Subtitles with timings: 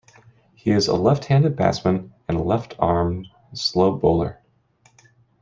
[0.55, 4.41] He is a left-handed batsman and a left-arm slow bowler.